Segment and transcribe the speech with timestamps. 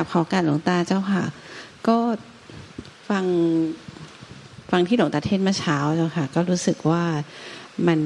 [0.00, 1.24] กราบขอโอกาสหลวงตาเจ้าค่ะ
[1.88, 1.98] ก็
[3.08, 3.24] ฟัง
[4.70, 7.04] ฟังที่หลวงตาเทศเมื่อเช้าเจ้าค่ะ ก็รู้สึกว่า
[7.88, 8.00] มัน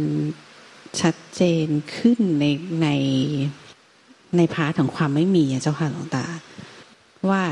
[1.01, 1.67] ชัดเจน
[1.97, 2.45] ขึ้นใน
[2.83, 2.89] ใน
[4.37, 6.25] ใน part ของความไม่มีเจ้าค่ะหลวงตา
[7.31, 7.43] ว่า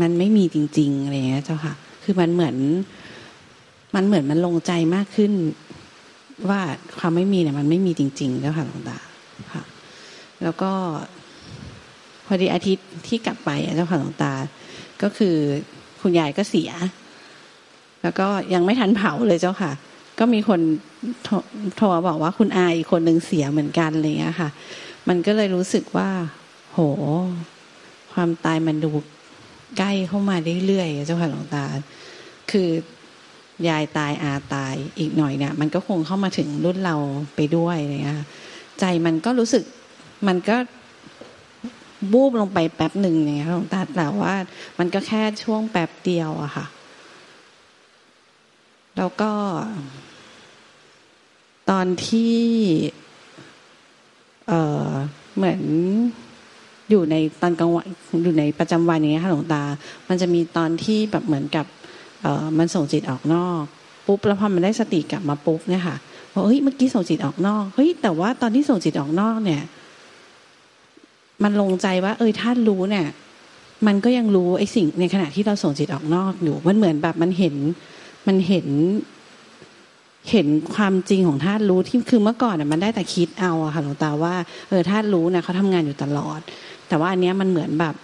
[0.00, 2.56] มันไม่มีจริง ๆอะไรเงี้ยเจ้าค่ะ คือมันเหมือน
[3.94, 5.32] มันเหมือนมันลงใจมากขึ้น
[6.48, 6.60] ว่า
[6.98, 8.98] ความไม่มีเนี่ยมันไม่มีจริงๆเจ้าค่ะหลวงตา
[9.52, 9.62] ค่ะ
[10.42, 10.72] แล้วก็
[12.28, 14.32] พอดีอาทิตย์ที่กลับไปเจ้าค่ะหลวงตา
[15.02, 15.36] ก็คือ
[16.00, 16.70] คุณยายก็เสีย
[18.02, 19.72] แล้วก็ยังไม่ทันเผาเลยเจ้าค่ะ
[20.18, 20.60] ก็มีคน
[21.76, 24.48] โทรบอกว่าคุณอาอีกคนหนึ่งเสียเหมือนกันอะไรเงี้ยค่ะ
[25.08, 26.08] มันก็เลยรู้สึกว่า
[26.72, 26.78] โห
[28.12, 28.90] ความตายมันดู
[29.78, 31.64] ใกล้เข้ามาเรื่อยๆเจ้าค่ะหลวงตา
[32.50, 32.68] คือ
[33.68, 36.96] ยายตายอาตายอีกหน่อยเนี่ย มันก็คงเข้ามาถึงรุ่นเรา
[37.36, 38.20] ไปด้วยอะไรเงี้ย
[38.80, 39.64] ใจมันก็รู้สึก
[40.26, 40.56] มันก็
[42.12, 44.34] บูบลงไปแป๊บหนึ่งเนี่ยหลวงตาแต่ว่า
[44.78, 46.66] มันก็แค่ช่วงแป๊บเดียวอะค่ะ
[48.96, 49.32] แล้วก็
[51.70, 52.36] ตอนที่
[54.48, 54.52] เอ
[54.88, 54.90] อ
[55.36, 55.60] เหมือน
[56.90, 57.86] อยู่ในตอนกลางวัน
[58.24, 59.62] อยู่ในประจำวันอย่างเงี้ยค่ะหลวงตา
[60.08, 61.66] มันจะมีตอนที่แบบเหมือนกับ
[62.22, 63.62] เออมันส่งจิตออกนอก
[64.06, 65.96] ปุ๊บแล้วพอมันได้สติกลับมาปุ๊บเนี่ยค่ะ
[66.32, 69.62] ว่าเฮ้ยเมื่อกี้ส่งจิตออกนอกเฮ้ยแต่ว่าตอนที่ส่งจิตออกนอกเนี่ย
[71.42, 73.06] มันลงใจว่า เออท่านรู้เนี่ย
[73.86, 77.54] มันก็ยังรู้ไอ้สิ่งในขณะที่เราส่งจิตออกนอกอยู่มันเหมือนแบบมันเห็น
[78.26, 78.66] มันเห็น
[80.30, 84.34] เห็นความจริงของธาตุรู้ที่คือเมื่อก่อนน่ะมันได้แต่คิดเอาอะค่ะหลวงตาว่า
[84.68, 86.40] เออธาตุรู้เนี่ยเขาทำงานอยู่ตลอด
[86.88, 87.94] แต่ว่าอันเนี้ยมันเหมือนแบบ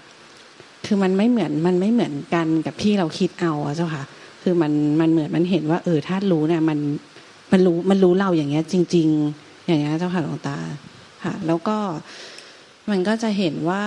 [0.87, 4.05] คือมันไม่เหมือนมันไม่เหมือนกันกับที่เราคิดเอาอะเจ้าค่ะ
[4.43, 6.79] คือมันมันเหมือนมันเห็นว่า เออธาตุรู้เนี่ย มัน
[7.53, 10.57] มันรู้มันรู้เราอย่างเงี้ย จริง ๆ อย่างเงี้ยเจ้าค่ะหลวงตา
[11.25, 11.77] ค่ะ แล้วก็
[12.91, 13.85] มันก็จะเห็นว่า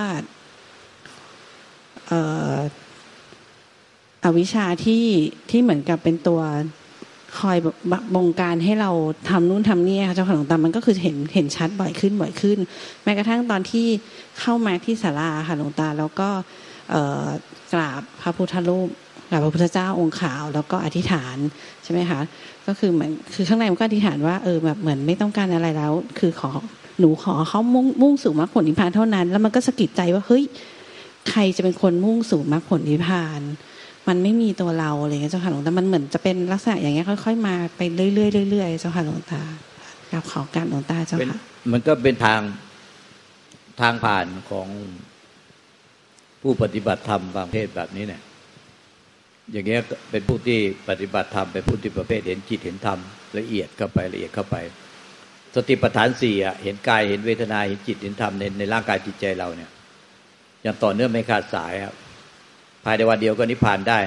[4.24, 5.04] อวิชาที่
[5.50, 6.40] ที่เหมือนกับเป็นตัว
[7.38, 7.58] คอย
[8.14, 8.90] บงการให้เรา
[9.28, 12.58] ทำนู่นทำนี่ค่ะเจ้าค่ะหลวงตามันก็คือเห็นเห็นชัดบ่อยขึ้นบ่อยขึ้น
[13.04, 13.86] แม้กระทั่งตอนที่
[14.40, 16.28] เข้ามาที่ศาลาค่ะหลวงตาแล้วก็
[17.72, 18.88] กราบพระพุทธรูป
[19.30, 21.36] กราบพระพุทธเจ้าองค์ขาว แล้วก็อธิษฐาน
[21.82, 22.20] ใช่ไหมคะ
[22.66, 26.50] ก็คือเหมือนคือข้างในมันก็อธิษฐานว่าเออแบบเหมือนไม่ต้องการอะไรแล้ว คือขอ
[26.98, 30.44] หนูขอเขามุ่งมุ่งสู่มรรคผลนิพพานเท่านั้น แล้วมันก็สะกิดใจว่าเฮ้ย
[31.30, 33.40] ใครจะเป็นคนมุ่งสู่มรรคผลนิพพาน
[34.08, 39.42] มันไม่มีตัวเราอะไรเงี้ยเจ้าค่ะหลวงตามันเหมือนจะเป็นลักษณะอย่างเงี้ยค่อย ๆ มาไปเรื่อยๆเรื่อยๆเจ้าค่ะหลวงตา
[40.12, 41.38] กับขอการหลวงตาเจ้าค่ะ
[41.72, 42.40] มันก็เป็นทาง
[43.80, 44.68] ทางผ่านของ
[46.42, 48.22] ผู้ปฏิบัติธรรมบางเพศแบบนี้เนี่ย
[49.52, 49.80] อย่างเงี้ย
[50.10, 52.98] เป็นผู้ที่ปฏิบัติธรรมเป็นผู้ที่ประเภทเห็นจิตเห็นธรรม
[53.38, 54.56] ละเอียดเข้าไปละเอียดเข้าไป
[55.54, 59.70] สติปัฏฐานสี่อะเห็นกายเห็นเวทนาเห็นจิตเห็นธรรมในในร่างกายจิตใจเราเนี่ย
[60.62, 61.94] อย่างต่อเนื่องไม่ขาดสายครับ
[62.84, 63.98] ภายในวันเดียวก็นิพพานได้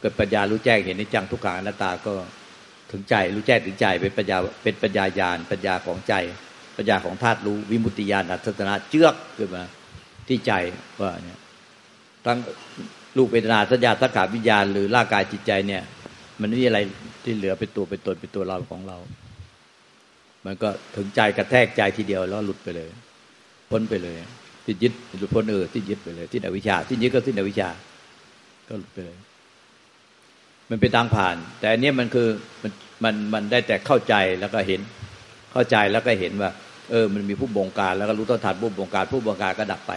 [0.00, 2.12] เกิดปัญญารู้แจ้งเห็นในจังทุกขังอนัตตาก็
[2.90, 6.14] ถึงใจรู้แจ้งถึงใจเป็นปัญญาเป็นปัญญาญาณปัญญาของใจ
[6.76, 9.64] ปัญญาของธาตุรู้วิมุตติญาณอัตตนะเจือกขึ้นมา
[10.28, 10.52] ที่ใจ
[11.00, 11.38] ว่าเนี่ย
[12.24, 12.38] ทั้ง
[13.16, 15.82] ลูกเวทนาสัญญาสังขารวิญญาณหรือร่างกายจิตใจเนี่ย
[16.40, 16.78] มันไม่มีอะไร
[17.24, 18.98] ที่เหลือเป็นตัวเป็นตนเป็นตัวเราของเรา
[20.46, 22.88] มันก็ถึงใจกระแทกใจทีเดียวแล้วหลุดไปเลย
[23.70, 24.16] พ้นไปเลย
[24.64, 27.68] ที่ยึดหลุดพ้นเออที่ยึดไปเลยที่อวิชชาที่ยึดก็ที่อวิชชา
[28.68, 29.18] ก็หลุดไปเลย
[30.70, 32.28] มันเป็นทางผ่าน แต่อันนี้มันคือ
[32.62, 32.72] มัน
[33.04, 34.80] มันมันได้แต่เข้าใจแล้วก็เห็น
[35.52, 36.50] เข้าใจแล้วก็เห็นว่า
[36.90, 39.92] เออ มันมีผู้บงการแล้วก็รู้ต้นทานผู้บงการ ผู้บงการก็ดับไป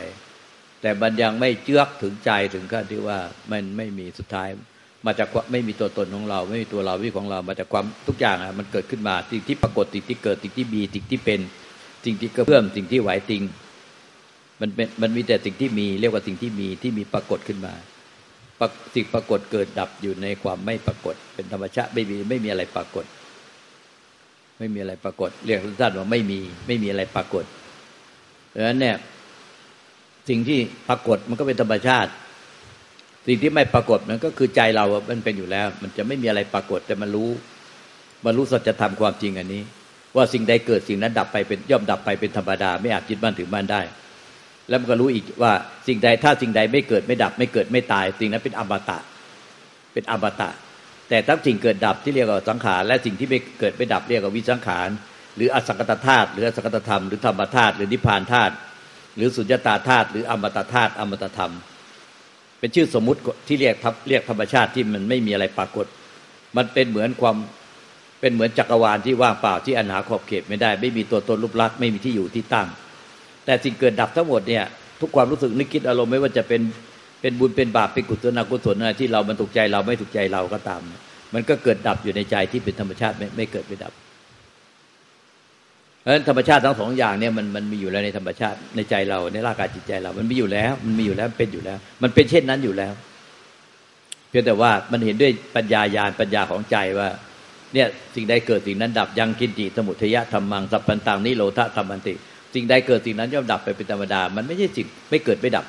[0.81, 3.17] แต่มันยังไม่เจือกถึงใจถึงขั้นที่ว่า
[3.51, 4.49] มันไม่มีสุดท้าย
[5.05, 11.39] มาจากไม่มีตัวตนของเรา ไม่มีตัวเราวิของเรา มาจากความทุกอย่างอะมันเกิดขึ้นมาสิ่งที่ปรากฏสิ่งที่เกิดสิ่งที่มีสิ่งที่เป็น
[12.05, 13.43] สิ่งที่กระเพื่อมสิ่งที่ไหวติง
[14.61, 17.73] มันเป็นมันมีแต่สิ่งที่มีเรียกว่าสิ่งที่มีที่มีปรากฏขึ้นมา
[18.95, 23.05] สิ่งปรากฏเกิดดับอยู่ในความไม่ปรากฏ เป็นธรรมชาติไม่มีไม่มีอะไรปรากฏ
[24.59, 27.45] ไม่มีอะไรปรากฏ เรียกสั้นว่าไม่มีไม่มีอะไรปรากฏ
[28.53, 28.95] ดังนั้นเนี่ย
[30.29, 30.59] สิ่งที่
[30.89, 32.11] ปรากฏมันก็เป็นธรรมชาติ
[33.27, 37.29] สิ่งที่ไม่ปรากฏมันก็คือใจเรา มันเป็นอยู่แล้ว มันจะไม่มีอะไรปรากฏแต่มันรู้
[38.25, 39.63] มันรู้สัจธรรมความจริงอันนี้
[40.15, 43.81] ว่าสิ่งใดเกิดสิ่งนั้นดับไปเป็นย่อมดับไปเป็นธรรมดา ไม่อาจยึดมั่นถือมั่นได้
[44.69, 45.53] แล้วมันก็รู้อีกว่า
[45.88, 49.00] สิ่งใดถ้าสิ่งใดไม่เกิดไม่ดับ ไม่เกิดไม่ตาย สิ่งนั้นเป็นอมตะ
[49.94, 50.50] เป็นอมตะ
[51.09, 54.89] แต่ถ้าสิ่งเกิดดับที่เรียกว่าสังขารและสิ่งที่ไม่เกิดไม่ดับเรียกว่าวิสังขาร
[55.35, 58.53] หรืออสังกตธาตุหรืออสังกตธรรมหรือธรรมธาตุหรือนิพพานธาตุ
[59.15, 61.53] หรือสุญญตาธาตุหรืออมตะธาตุอมตะธรรม
[62.59, 63.75] เป็นชื่อสมมุติที่เรียก
[64.09, 65.86] เรียกธรรมชาติที่มันไม่มีอะไรปรากฏ
[66.57, 67.36] มันเป็นเหมือนความ
[68.21, 72.68] เป็นเหมือนจักรวาลที่ว่างเปล่าที่อันหาขอบเขตไม่ได้ ไม่มีตัวตนรูปลักษณ์ไม่มีที่อยู่ที่ตั้ง
[73.45, 74.63] แต่สิ่งเกิดดับทั้งหมดเนี่ย
[75.01, 76.62] ทุกความรู้สึกนึกคิดอารมณ์ไม่ว่าจะเป็น
[77.21, 80.81] เป็นบุญเป็นบาปเป็นกุศลอกุศลอะไรที่เรามันถูกใจเราไม่ถูกใจเราก็ตาม
[81.33, 83.94] มันก็เกิดดับอยู่ในใจที่เป็นธรรมชาติไม่ไม่เกิดไม่ดับ
[86.07, 92.94] ราะฉะนั้นธรรมชาติทั้งสองอย่างเนี่ยมันมันมีอยู่แล้วในธรรมชาติในใจเราในร่างกายจิตใจเรา มันมีอยู่แล้ว มันมีอยู่แล้วเป็นอยู่แล้ว มันเป็นเช่นนั้นอยู่แล้ว
[94.30, 97.09] เพียงแต่ว่ามันเห็นด้วยปัญญาญาณปัญญาของใจว่า
[97.74, 102.13] เนี่ยสิ่งใดเกิดสิ่งนั้นดับยังกินจิสมุทยะธรรมังสัพพันตังนิโรธาธรรมันติ
[102.53, 105.65] สิ่งใดเกิดสิ่งนั้นย่อมดับไปเป็นธรรมดา มันไม่ใช่สิ่งไม่เกิดไม่ดับ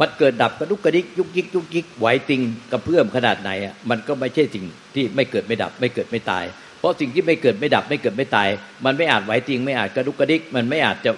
[0.00, 2.40] มันเกิดดับกระดุกกระดิกยุกยิกยุกยิกไหวติง
[2.72, 4.64] กระเพื่อมขนาดไหนอะมันก็ไม่ใช่สิ่ง
[4.94, 6.44] ที่ไม่เกิดไม่ดับ ไม่เกิดไม่ตาย
[6.80, 8.48] เพราะสิ่งที่ไม่เกิดไม่ดับไม่เกิดไม่ตาย
[8.84, 11.10] มันไม่อาจไหวติง ไม่อาจกระดุกกระดิก มันไม่อาจจะ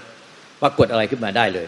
[0.63, 1.67] ปรากฏอะไรขึ้นมาได้เลย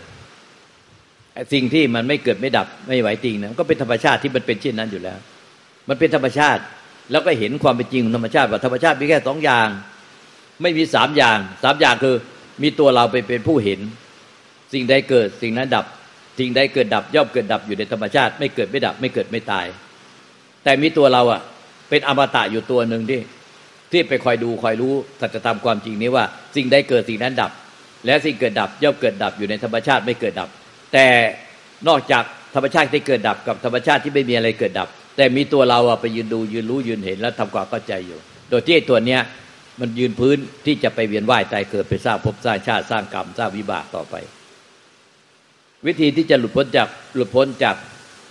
[1.52, 5.18] สิ่งที่มันไม่เกิดไม่ดับไม่ไหวติงนะก็เป็นธรรมชาติที่มันเป็นเช่นนั้นอยู่แล้ว
[5.88, 6.62] มันเป็นธรรมชาติ
[7.10, 9.68] แล้วก็เห็นความเป็นจริงของธรรมชาติว่าธรรมชาติมีแค่สองอย่าง
[10.62, 12.16] ไม่มีสามอย่างสามอย่างคือ
[12.62, 13.80] มีตัวเราไปเป็นผู้เห็น
[14.72, 15.84] สิ่งใดเกิดสิ่งนั้นดับ
[16.38, 19.66] สิ่งใดเกิดดับย่อมเกิดดับอยู่ในธรรมชาติ ไม่เกิดไม่ดับ ไม่เกิดไม่ตาย
[20.64, 21.40] แต่มีตัวเราอะ
[21.88, 23.20] เป็นอมตะอยู่ตัวหนึ่งที่
[23.94, 26.24] ที่ไปคอยดูคอยรู้สัจธรรมความจริงนี้ว่า
[26.56, 27.52] สิ่งใดเกิดสิ่งนั้นดับ
[28.06, 30.48] และสิ่งเกิดดับย่อมเกิดดับอยู่ในธรรมชาติไม่เกิดดับ
[30.92, 31.06] แต่
[31.88, 32.24] นอกจาก
[32.54, 38.18] ธรรมชาติที่เกิดดับกับธรรมชาติที่ไม่มีอะไรเกิดดับ แต่มีตัวเราอะไปยืนดูยืนรู้ยืนเห็นแล้วทำความเข้าใจอยู่
[38.50, 39.20] โดยที่ตัวเนี้ย
[39.80, 40.36] มันยืนพื้น
[40.66, 44.14] ที่จะไปเวียนว่ายตายเกิดไปสร้างภพสร้างชาติสร้างกรรมสร้างวิบากต่อไป
[45.86, 47.76] วิธีที่จะหลุดพ้นจากหลุดพ้นจาก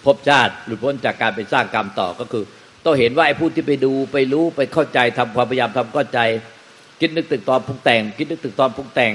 [0.06, 2.44] ภพชาติ หลุดพ้นจากการไปสร้างกรรมต่อก็คือ
[2.85, 6.19] ต้องเห็นว่าไอ้ผู้ที่ไปดูไปรู้ไปเข้าใจทำความพยายามทำเข้าใจ
[7.00, 9.13] คิดนึกตึกตอนพุงแต่ง คิดนึกตึกตอนพุงแต่ง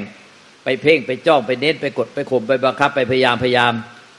[0.64, 3.72] ไปเพ่งไปจ้องไปเน้นไปกดไปข่มไปบังคับ ไปพยายามพยายาม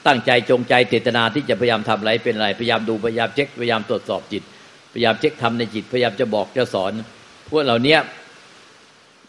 [0.06, 4.42] ตั้งใจจงใจเจตนาที่จะพยายามทำอะไรเป็นอะไรพยายามดูพยายามเช็คพยายามตรวจสอบจิต
[4.92, 6.92] พยายามเช็คทำในจิต พยายามจะบอกจะสอน
[7.48, 7.96] พวกเหล่านี้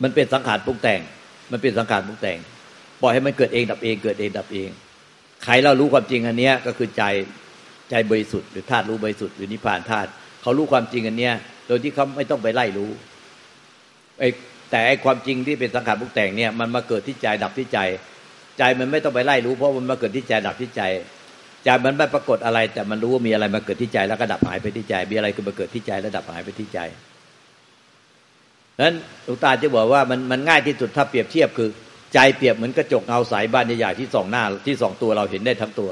[0.04, 1.02] มันเป็นสังขารปรุงแต่ง
[1.52, 2.38] มันเป็นสังขารปรุงแต่ง
[3.02, 4.70] ปล่อยให้มันเกิดเองดับเองเกิดเองดับเอง
[5.44, 7.04] ใครเรารู้ความจริงอันนี้ก็คือใจ
[7.92, 10.10] ใจบริสุทธิ์หรือธาตุรู้บริสุทธิ์หรือนิพพานธาตุ
[10.42, 11.32] เขารู้ความจริงอันนี้
[11.68, 12.90] โดยที่เขาไม่ต้องไปไล่รู้
[14.20, 14.30] ไอ้
[14.72, 17.80] แต่ไอ้ความจริงที่เป็นสังขารปรุงแต่งเนี่ยมันมาเกิดที่ใจดับที่ใจ
[18.58, 20.82] ใจมันไม่ต้องไปไล่รู้เพราะมันมาเกิดที่ใจดับที่ใจ
[21.64, 26.80] ใจมันไม่ปรากฏอะไร แต่มันรู้ว่ามีอะไรมาเกิดที่ใจแล้วก็ดับหายไปที่ใจ มีอะไรคือมาเกิดที่ใจแล้วดับหายไปที่ใจ
[28.82, 28.96] นั้น
[29.26, 31.70] หลวงตาจะบอกว่ามันมันง่ายที่สุดถ้าเปรียบเทียบคือ
[32.14, 35.92] ใจเปรียบเหมือนกระจกเงาใสาบ้านใหญ่ๆที่ส่องหน้าที่ส่องตัวเราเห็นได้ทั้งตัว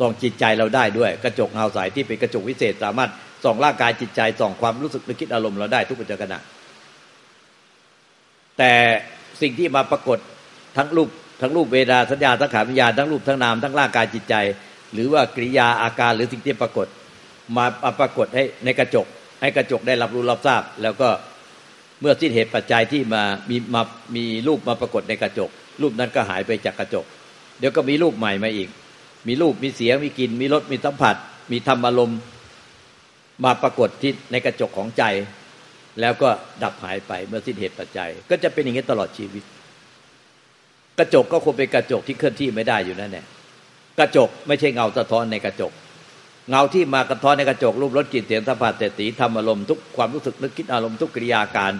[0.00, 3.10] ส่องจิตใจเราได้ด้วย กระจกเงาสายที่เป็นกระจกวิเศษ สามารถ
[3.44, 6.34] ส่องร่างกายจิตใจส่องความรู้สึกนึกคิดอารมณ์เราได้ทุกปัจจุบัน
[8.58, 8.72] แต่
[9.42, 10.18] สิ่งที่มาปรากฏ
[10.76, 11.08] ทั้งรูป
[11.40, 14.34] ทั้งรูปเวดาสัญญาทั้งขาวิญญาณทั้งรูปทั้งนามทั้งร่างกายจิตใจ
[14.92, 16.86] หรือว่ากริยาอาการหรือสิ่งที่ปรากฏ
[17.56, 17.66] มา
[18.00, 19.06] ปรากฏให้ในกระจก
[19.40, 21.08] ให้กระจกได้รับรู้รับทราบ แล้วก็
[22.00, 23.82] เมื่อสิ้นเหตุปัจจัยที่มามีมา
[24.16, 25.50] มีรูปมาปรากฏในกระจก
[25.82, 27.04] รูปนั้นก็หายไปจากกระจก
[27.58, 28.68] เดี๋ยวก็มีรูปใหม่มาอีก
[29.26, 31.16] มีรูปมีเสียงมีกลิ่นมีรสมีสัมผัส
[31.52, 32.18] มีธรรมอารมณ์
[33.44, 35.04] มาปรากฏที่ในกระจกของใจ
[36.00, 36.28] แล้วก็
[36.62, 39.44] ดับหายไปเมื่อสิ้นเหตุปัจจัย ก็จะเป็นอย่างนี้ตลอดชีวิต
[40.98, 43.24] กระจกก็คงเป็นกระจกที่เคลื่อนที่ไม่ได้อยู่นั่นแหละ
[43.98, 45.72] กระจกไม่ใช่เงาสะท้อนในกระจก
[46.50, 51.72] เงาที่มากระท้อนในกระจกรูปรสกลิ่นเสียงสัมผัสแต่สีธรรมอารมณ์ทุกความรู้สึกนึกคิดอารมณ์ทุกกิริยาการ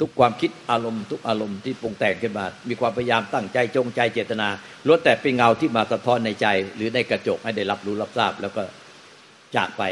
[0.00, 4.48] ทุกความคิดอารมณ์ ทุกอารมณ์ที่ปรุงแต่งขึ้นมา มีความพยายามตั้งใจจงใจเจตนา
[4.86, 8.62] ล้วนแต่เป็นเงาที่มาสะท้อนในใจ หรือในกระจกให้ได้รับรู้รับทราบ แล้วก็
[9.56, 9.82] จากไป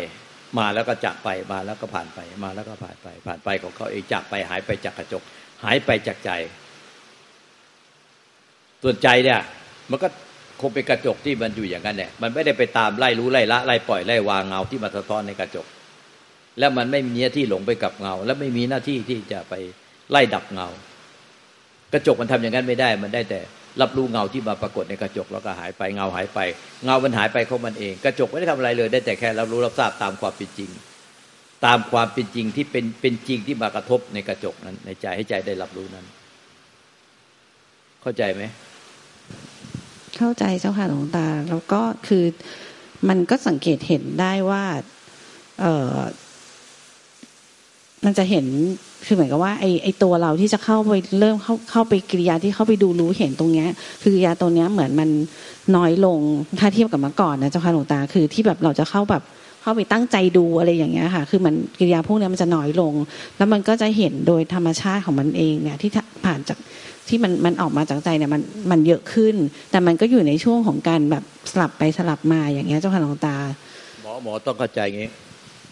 [0.59, 5.23] มาแล้วก็จากไปมาแล้วก็ผ่านไปมาแล้วก็ผ่านไป ผ่านไปของเขาเองจากไปหายไปจากกระจก
[5.65, 6.31] หายไปจากใจ
[8.83, 9.41] ส่วนใจเนี่ย
[9.91, 10.09] มันก็
[10.61, 15.67] คงเป็นกระจกที่มันอยู่อย่างนั้นแหละมันไม่ได้ไปตามไล่รู้ไล่ละไล่ปล่อยไล่วางเงาที่มาสะท้อนในกระจก
[16.59, 19.55] แล้วมันไม่มีหน้าที่หลงไปกับเงา และไม่มีหน้าที่ที่จะไป
[20.11, 20.69] ไล่ดับเงา
[21.93, 23.41] กระจกมันทำอย่างนั้นไม่ได้ มันได้แต่
[23.81, 26.39] รับรู้เงาที่มาปรากฏในกระจกแล้วก็หายไปเงาหายไป
[26.85, 30.71] เงามันหายไปของมันเอง กระจกไม่ได้ทำอะไรเลย ได้แต่แค่รับรู้รับทราบตามความเป็นจริง
[31.67, 36.07] ตามความเป็นจริงที่เป็นเป็นจริงที่มากระทบในกระจกนั้น ในใจให้ใจได้รับรู้นั้น
[38.03, 38.43] เข้าใจไหม
[40.17, 42.25] เข้าใจเจ้าค่ะหลวงตา แล้วก็คือ
[43.09, 44.65] มันก็สังเกตเห็นได้ว่า
[45.61, 45.97] เออ
[48.05, 48.47] มันจะเห็น
[49.05, 53.69] คือเหมือนกับว่าไอไอตัวเราที่จะเข้าไปเริ่มเข้าเข้าไปกิริยาที่เข้าไปดูรู้เห็นตรงเนี้ย
[54.03, 55.09] คือกิริยาตรงเนี้ยเหมือนมัน
[55.77, 56.21] น้อยลง
[56.59, 59.23] ถ้าเทียบกับเมื่อก่อนนะเจ้าค่ะหลวงตาคือที่แบบเราจะเข้าแบบ
[59.63, 62.93] เข้าไปตั้งใจดูอะไรอย่างเงี้ยค่ะ คือมันกิริยาพวกนี้มันจะน้อยลง
[63.37, 65.91] แล้วมันก็จะเห็นโดยธรรมชาติของมันเองเนี่ยที่
[66.25, 66.59] ผ่านจาก
[67.09, 69.35] ที่มันมันออกมาจากใจเนี่ยมันมันเยอะขึ้น
[69.71, 73.37] แต่มันก็อยู่ในช่วงของการแบบสลับไปสลับมาอย่างเงี้ยเจ้าค่ะหลวงตา
[74.03, 75.09] หมอหมอต้องเข้าใจงี้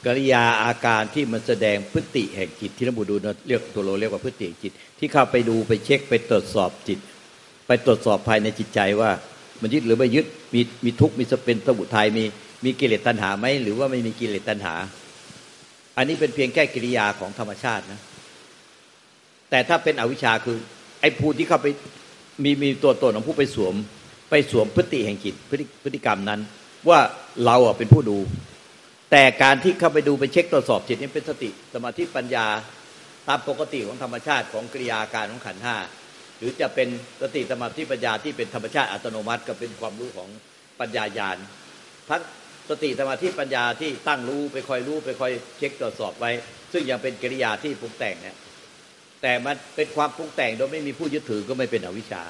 [0.07, 3.15] กิริยาอาการที่มันแสดงพฤติแห่งจิตที่นักบุดู
[3.49, 6.99] เรียกตัวเราเรียกว่าพฤติจิต ที่เข้าไปดูไปเช็คไปตรวจสอบจิต
[7.67, 9.11] ไปตรวจสอบภายในจิตใจว่า
[9.63, 12.25] มันยึดหรือไม่ยึดมีมีทุกข์มีสเป็นสมุทัยมี
[12.65, 14.75] มีกิเลสตัณหาไหมหรือว่าไม่มีกิเลสตัณหา
[15.97, 18.01] อันนี้เป็นเพียงแค่กิริยาของธรรมชาตินะ
[19.51, 20.57] แต่ถ้าเป็นอวิชชาคือ
[21.01, 21.67] ไอ้ภูที่เข้าไป
[22.45, 23.75] มีมีตัวตนของผู้ไปสวม
[24.31, 26.41] ไปสวมพฤติแห่งจิตพฤติพฤติกรรมนั้น
[26.89, 26.99] ว่า
[27.45, 28.19] เราอะเป็นผู้ดู
[29.11, 32.47] แต่การที่เข้าไปดูไปเช็คตรวจสอบจิตนี่เป็นสติสมาธิปัญญา
[33.29, 35.77] ตามปกติของธรรมชาติของกิริยาการของขันห้า
[36.39, 36.89] หรือจะเป็น
[37.23, 40.29] สติสมาธิปัญญาที่เป็นธรรมชาติอัตโนมัติก็เป็นความรู้ของ
[40.81, 41.39] ปัญญาญาณ
[42.09, 42.23] ทั้ง
[42.71, 46.31] สติสมาธิปัญญาที่ตั้งรู้ไปคอยรู้ไปคอยเช็คตรวจสอบไว้
[46.73, 48.37] ซึ่งยังเป็นกิริยาที่ปรุงแต่งเนี่ย
[49.23, 52.23] แต่มันเป็นความปรุงแต่งโดยไม่มีผู้ยึดถือก็ไม่เป็นอวิชชา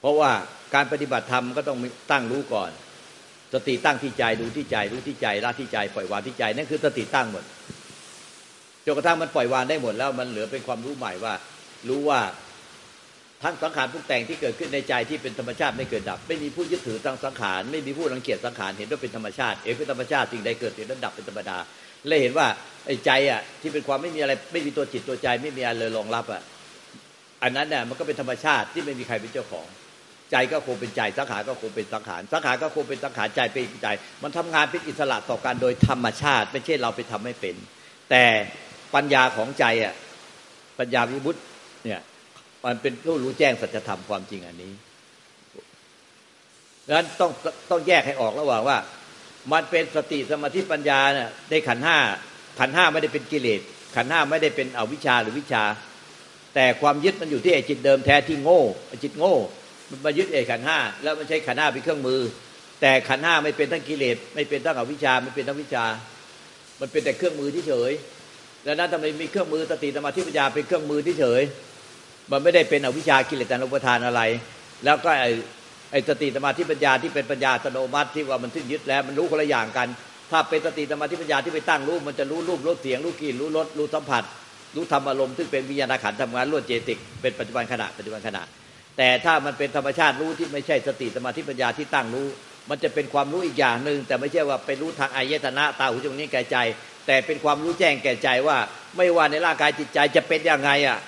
[0.00, 0.30] เพราะว่า
[0.74, 1.78] การปฏิบัติธรรมก็ต้อง
[2.10, 2.70] ตั้งรู้ก่อน
[3.52, 7.44] สติตั้งที่ใจดูที่ใจรู้ที่ใจละที่ใจปล่อยวางที่ใจนั่นคือสติตั้งหมด
[8.84, 11.34] จนกระทั่งมันปล่อยวางได้หมดแล้วมันเหลือเป็นความรู้ใหม่ว่า
[11.88, 12.20] รู้ว่า
[13.42, 21.58] ทั้งสังขารปรุงแต่งที่เกิดขึ้นในใจที่เป็นธรรมชาติไม่เกิดดับ ไม่มีผู้ยึดถือทางสังขารไม่มีผู้รังเกียจสังขารเห็นว่าเป็นธรรมชาติเองเป็นธรรมชาติสิ่งใดเกิดสิ่งนั้นดับเป็นธรรมดา
[22.08, 22.46] เลยเห็นว่า
[22.86, 26.42] ไอ้ใจอะที่เป็นความไม่มีอะไรไม่มีตัวจิตตัวใจไม่มีอะไรเลยรองรับอะ
[27.42, 29.66] อันนั้นเนี่ยมันก็เป็นธรรมชาติที่ไม่มีใครเป็นเจ้าของ
[30.32, 33.88] ใจก็คงเป็นใจสังขารก็คงเป็นสังขารสังขารก็คงเป็นสังขารใจเป็นใจ
[34.22, 37.54] มันทำงานเป็นอิสระต่อกันโดยธรรมชาติ ไม่ใช่เราไปทำให้เป็น
[38.10, 38.24] แต่
[38.94, 39.94] ปัญญาของใจอะ
[40.78, 41.36] ปัญญาวิบุต
[41.84, 42.00] เนี่ย
[42.64, 44.72] มันเป็นผู้รู้แจ้งสัจธรรมความจริงอันนี้
[46.86, 47.30] ดังนั้นต้อง
[47.70, 48.78] ต้องแยกให้ออกระหว่างว่า
[49.52, 51.98] มันเป็นสติสมาธิปัญญาเนี่ยในขันห้า
[52.58, 53.60] ขันห้าไม่ได้เป็นกิเลส
[53.96, 55.64] ขันห้าไม่ได้เป็นอวิชชาหรือวิชา
[56.54, 59.34] แต่ความยึดมันอยู่ที่ไอจิตเดิมแท้ที่โง่ไอจิตโง่
[59.92, 62.20] มันมายึดไอ้ขันห้าแล้วมันใช้ขันห้าเป็นเครื่องมือ
[62.80, 65.84] แต่ขันห้าไม่เป็นทั้งกิเลสไม่เป็นทั้งอวิชชาไม่เป็นทั้งวิชา
[66.80, 67.92] มันเป็นแต่เครื่องมือที่เฉย
[68.64, 71.42] แล้วนั้นทำไมมีเครื่องมือสติสมาธิปัญญาเป็นเครื่องมือที่เฉย
[72.30, 74.20] มันไม่ได้เป็นอวิชากิเลสตานุปทานอะไร
[74.84, 75.30] แล้วก็ไอ้
[75.92, 79.88] ไอ้สติสมาธิปัญญาที่เป็นปัญญาสโนมัติที่ว่ามันสิ้นยึดแล้วมันรู้คนละอย่างกัน
[80.30, 84.24] ถ้าเป็นสติสมาธิปัญญาที่ไปตั้งรู้มันจะรู้รูปรู้เสียงรู้กลิ่นรู้รสรู้สัมผัส
[84.76, 88.42] รู้ธรรมอารมณ์ซึ่งเป็นวิญญาณขันธ์ทำงานล้วนเจติกเป็นปัจจุบันขณะปัจจุบันขณะ
[88.96, 92.28] แต่ถ้ามันเป็นธรรมชาติรู้ที่ไม่ใช่สติสมาธิปัญญาที่ตั้งรู้
[92.70, 96.56] มันจะเป็นความรู้อีกอย่างหนึ่งแต่ไม่ใช่ว่าเป็นรู้ทางอายตนะตาหูจมูกนิ้วกายใจ
[97.06, 98.56] แต่เป็นความรู้แจ้งแก่ใจว่า
[98.96, 100.98] ไม่ว่าในร่างกายจิตใจจะเป็นยังไงอะ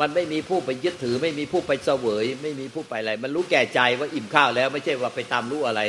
[0.00, 5.80] มันไม่มีผู้ไปยึดถือ ไม่มีผู้ไปเสวย ไม่มีผู้ไปอะไร มันรู้แก่ใจว่าอิ่มข้าวแล้ว ไม่ใช่ว่าไปตามรู้อะไร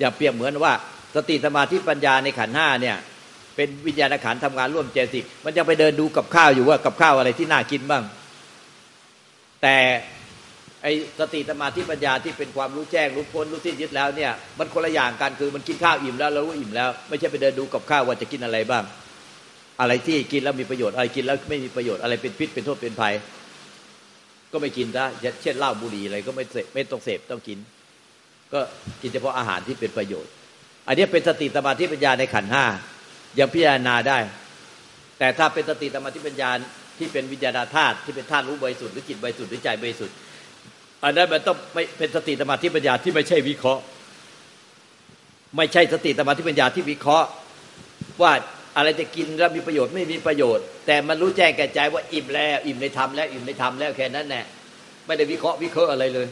[0.00, 0.72] อย่าเปรียบเหมือนว่า
[1.14, 2.96] สติสมาธิปัญญาในขันห้าเนี่ย
[3.56, 8.04] เป็นวิญญาณขันทำงานร่วมเจสิกมันจะไปเดินดูกับข้าวอยู่ว่ากับข้าวอะไรที่น่ากินบ้าง
[9.62, 9.76] แต่
[10.84, 18.84] ไอ้สติสมาธิปัญญาที่เป็นความรู้แจ้งรู้พ้นรู้ที่ยึดแล้วเนี่ยมันคนละอย่างกันคือมันกินข้าวอิ่มแล้วเรารู้อิ่มแล้ว ไม่ใช่ไปเดินดูกับข้าวว่าจะกินอะไรบ้าง
[19.80, 23.14] อะไรที่กินแล้วมีประโยชน์อะไรกินแล้วไม่มีประโยชน์อะไรเป็นพิษเป็นโทษเป็นภัย
[24.52, 25.06] ก็ไม่กินนะ
[25.42, 27.58] เช่นเหล้าบุหรี่อะไรก็ไม่เสพไม่ต้องเสพต้องกิน
[28.52, 28.60] ก็
[29.02, 30.30] กินเฉพาะอาหารที่เป็นประโยชน์
[30.88, 32.64] อันนี้เป็นสติสมาธิปัญญาในขันห้า
[33.38, 34.18] ยังพิจารณาได้
[35.18, 36.50] แต่ถ้าเป็นสติสมาธิปัญญา
[36.98, 40.14] ที่เป็นวิญญาณธาตุที่เป็นธาตุรู้บริสุทธิ์หรือจิตบริสุทธิ์หรือใจบริสุทธิ์
[41.04, 43.82] อันนั้นมันต้องไม่เป็นสติสมาธิปัญญาที่ไม่ใช่วิเคราะห์
[45.56, 47.28] ไม่ใช่สติสมาธิปัญญาที่วิเคราะห์
[48.22, 48.32] ว่า
[48.76, 54.42] อะไรจะกินแล้วมีประโยชน์ไม่มีประโยชน์ แต่มันรู้แจ้งแก่ใจว่าอิ่มแล้วอิ่มในธรรมแล้วอิ่มในธรรมแล้วแค่นั้นแน่
[55.06, 56.26] ไม่ได้วิเคราะห์วิเคราะห์อะไรเลย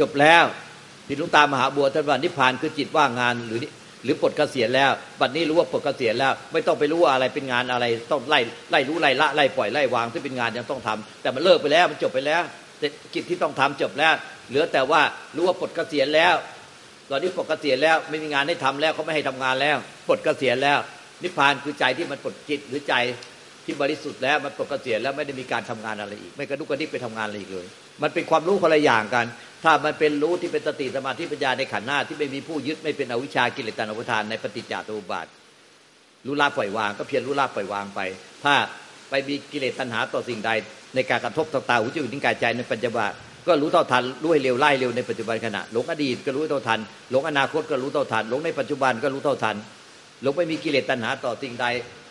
[0.00, 0.44] จบแล้ว
[1.06, 3.60] ที่ลุงตามหาบัวท่านว่านิพพานคือจิตว่างงานหรือ
[4.04, 12.42] หรือปลดเกษียณแล้วบัดนี้รู้ว่าปลดเกษียณแล้ว ไม่ต้องไปรู้ว่าอะไรเป็นงานอะไร ต้องไล่ไล่รู้ไล่ละไล่ปล่อยไล่วางที่เป็นงานยังต้องทำแต่มันเลิกไปแล้วมันจบไปแล้ว
[13.14, 14.14] กิจที่ต้องทำจบแล้ว
[14.48, 15.00] เหลือแต่ว่า
[15.36, 16.34] รู้ว่าปลดเกษียณแล้ว
[17.10, 19.76] ตอนนี้ปลดเกษียณแล้วไม่มีงานให้ทำแล้วเขาไม่ให้ทำงานแล้ว
[20.08, 20.78] ปลดเกษียณแล้ว
[21.22, 22.94] นิพพานคือใจที่มันปลดจิตหรือใจ
[23.64, 27.66] ที่บริสุทธิ์แล้วมันปลดเกติแล้วไม่ได้มีการทำงานอะไรอีก ไม่กระดุกกระดิกไปทำงานอะไรอีกเลย
[28.02, 29.26] มันเป็นความรู้คนละอย่างกัน
[29.64, 35.26] ถ้ามันเป็นรู้ที่เป็นสติสมาธิปัญญาในขันธ์หน้าที่ไม่มีผู้ยึดไม่เป็นอวิชชากิเลสตานุปทานในปฏิจจาตุบาท
[36.26, 38.00] รู้ละปล่อยวางก็เพียรรู้ละปล่อยวางไป
[38.44, 38.54] ถ้า
[39.10, 40.50] ไปมีกิเลสตัณหาต่อสิ่งใด
[40.96, 43.10] ในการกระทบต่อตาหูจมูกนิ้วกายใจในปัจจุบัน
[43.46, 49.56] ก็รู้เท่าทันรู้ให้เร็วไล่เร็วในปัจจุบันขณะหลงอดีตก็รู้เท่าทันหลงอนาคตก็รู้เท่าทันหลงในปัจจุบันก็รู้เท่าทัน
[50.22, 51.66] หลงไม่มีกิเลสตัณหาต่อสิ่งใด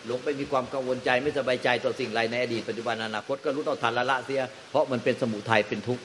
[0.06, 4.40] หลงไม่มีความกังวลใจไม่สบายใจต่อสิ่งใดในอดีตปัจจุบันอนาคตก็รู้เท่าทันละละเสีย
[4.70, 6.02] เพราะมันเป็นสมุทัยเป็นทุกข์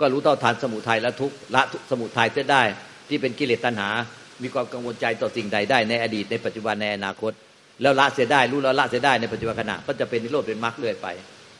[0.00, 2.62] ก็รู้เท่าทันสมุทัยและทุกข์ละสมุทัยเสียได้
[3.08, 3.88] ที่เป็นกิเลสตัณหา
[4.42, 7.32] มีความกังวลใจต่อสิ่งใดได้ในอดีตในปัจจุบันในอนาคต
[7.82, 11.06] แล้วละเสียได้รู้แล้วละเสียได้ในปัจจุบันขณะก็จะเป็นนิโรธเป็นมรรคเรื่อยไป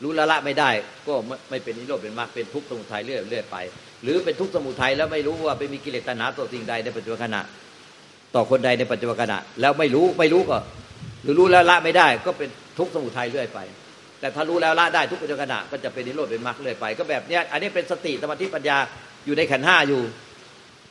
[0.03, 0.71] รู้ละละไม่ได้
[1.07, 1.15] ก็
[1.51, 3.57] ไม่เป็นนิโรธเป็นมรรคเป็นทุกข์สมุทัยเรื่อยเรื่อยไป
[4.03, 7.41] หรือเป็นทุกข์สมุทัยแล้วไม่รู้ว่าไปมีกิเลสตัณหาต่อสิ่งใดในปัจจุบันขณะ
[8.35, 10.59] ต่อคนใดในปัจจุบันขณะ แล้วไม่รู้ไม่รู้ก็
[11.23, 12.49] หรือรู้แล้วละไม่ได้ ก็เป็น
[12.79, 13.59] ทุกข์สมุทัยเรื่อยไป
[14.21, 18.77] แต่ถ้ารู้แล้วละได้ทุกปัจจุบันขณะก็จะเป็นนิโรธเป็นมรรคเลยไป ก็แบบเนี้ยอันนี้เป็นสติสมาธิปัญญา
[19.27, 20.03] อยู่ในขันห้าอยู่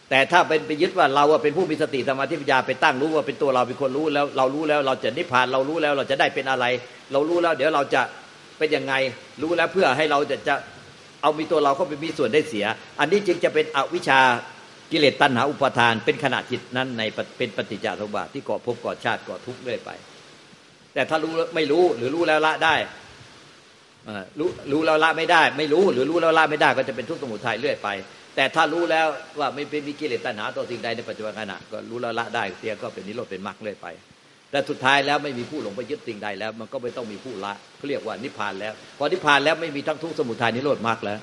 [0.10, 6.66] แต่ถ้าเป็นไปยึดว่าเราเป็นผู้มีสติสมาธิปัญญาไปตั้งรู้ว่าเป็นตัวเราเป็นคนรู้แล้วเรารู้แล้วเราจะนิพพานเรารู้แล้วเราจะได้เป็นอะไร
[7.12, 8.02] เรารู้แล้ว เดี๋ยวเราจะ
[8.58, 8.94] เป็นยังไง
[9.42, 10.56] รู้แล้วเพื่อให้เราจะจะ
[11.22, 12.66] เอามีตัวเราเข้าไปมีส่วนได้เสีย
[13.00, 14.20] อันนี้จึงจะเป็นอวิชา
[14.92, 17.02] กิเลสตัณหาอุปทาน เป็นขณะจิตนั้นใน
[17.38, 19.90] เป็นปฏิจจสมบัติที่ก่อภพก่อชาติก่อทุกข์เรื่อยไป
[20.94, 22.76] แต่ถ้ารู้ไม่รู้หรือรู้แล้วละได้
[24.40, 27.90] รู้รู้แล้วละไม่ได้ ไม่รู้หรือรู้แล้วละไม่ได้ก็จะเป็นทุกข์สมุทัยเรื่อยไป
[28.36, 29.08] แต่ถ้ารู้แล้ว
[29.40, 33.88] ว่าไม่เป็นมีกิเลสตัณหาตัวสิ่งใดในปัจจุบันขณะก็รู้แล้วละได้เตียก็เป็นนิโรธเป็นมรรคเรื่อยไป
[34.54, 41.20] แต่สุดท้ายแล้วไม่มีผู้หลงไปยึดสิ่งใดแล้ว มันก็ไม่ต้องมีผู้ละเขาเรียกว่านิพพานแล้ว พอนิพพานแล้วไม่มีทั้งทุกข์สมุทัยนิโรธมรรคแล้ว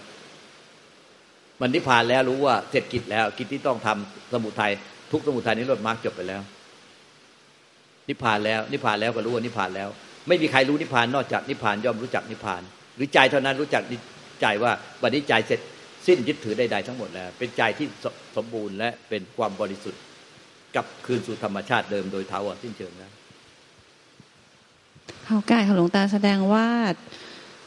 [1.60, 4.72] มันนิพพานแล้วรู้ว่าเสร็จกิจแล้วกิจที่ต้องทำสมุทัย
[5.12, 6.42] ทุกสมุทัยนิโรธมรรคจบไปแล้ว
[8.08, 9.88] นิพพานแล้วนิพพานแล้วก็รู้ว่านิพพานแล้ว
[10.28, 12.62] ไม่มีใครรู้นิพพานนอกจากนิพพานย่อมรู้จักนิพพาน
[12.96, 13.82] หรือใจเท่านั้นรู้จัก
[14.40, 14.72] ใจว่า
[15.02, 15.60] บัดนี้ใจเสร็จ
[16.06, 17.86] สิ้นยึดถือใดๆทั้งหมดแล้ว เป็นใจที่
[18.36, 20.02] สมบูรณ์และเป็นความบริสุทธิ์
[20.76, 23.12] กับคืนสู่ธรรมชาติเดิมโดยเท้าสิ้นเชิงแล้ว
[25.26, 26.66] เขากายของหลวงตาแสดงว่า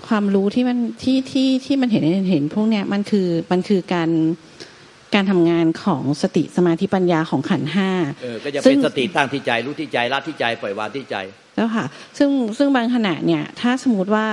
[0.07, 4.09] ความรู้ที่มันที่ที่ที่มันเห็นเห็นพวกเนี้ยมันคือมันคือการ
[5.15, 7.89] การทำงานของสติสมาธิปัญญาของขันห้า
[8.23, 11.15] เออก็จะเป็นสติตั้งที่ใจรู้ที่ใจละที่ใจปล่อยวางที่ใจ
[11.55, 11.85] แล้วค่ะ
[12.17, 14.27] ซึ่งซึ่งบางขณะเนี่ย ถ้าสมมติว่า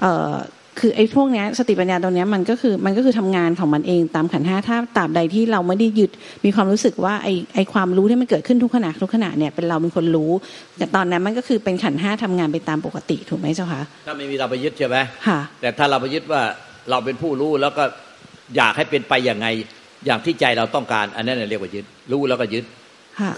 [0.00, 0.34] เออ
[0.80, 6.10] คือไอ้พวกนี้สติปัญญาตรงนี้มันก็คือมันก็คือทำงานของมันเองตามขันห้าถ้าตราบใดที่เราไม่ได้ยึด
[6.44, 10.30] มีความรู้สึกว่าไอ้ไอ้ความรู้ที่มันเกิดขึ้นทุกขณะทุกขณะเนี่ยเป็นเราเป็นคนรู้
[10.78, 16.42] แต่ตอนนั้นมันก็คือเป็นขันห้าทำงานไปตามปกติถูกไหมเจ้าคะถ้าไม่มีเราไปยึดใช่ไหมค่ะ แต่ถ้าเราไปยึดว่า
[16.90, 17.84] เราเป็นผู้รู้แล้วก็
[18.56, 19.46] อยากให้เป็นไปอย่างไง
[20.06, 22.64] อย่างที่ใจเราต้องการ อันนั้นเรียกว่ายึด รู้แล้วก็ยึด